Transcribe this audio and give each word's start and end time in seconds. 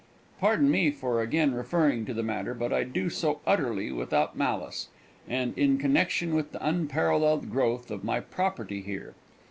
Pardon 0.39 0.71
me 0.71 0.89
for 0.89 1.21
again 1.21 1.53
referring 1.53 2.05
to 2.05 2.13
the 2.15 2.23
matter, 2.23 2.55
but 2.55 2.73
I 2.73 2.81
do 2.83 3.07
so 3.07 3.39
utterly 3.45 3.91
without 3.91 4.35
malice, 4.35 4.87
and 5.29 5.55
in 5.55 5.77
connection 5.77 6.33
with 6.33 6.53
the 6.53 6.67
unparalleled 6.67 7.51
growth 7.51 7.91
of 7.91 8.03
my 8.03 8.19
property 8.19 8.81
here. 8.81 9.13